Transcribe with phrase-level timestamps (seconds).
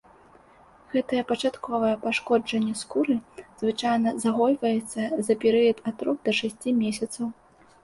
[0.93, 3.15] Гэтае пачатковае пашкоджанне скуры
[3.61, 7.25] звычайна загойваецца за перыяд ад трох да шасці месяцаў.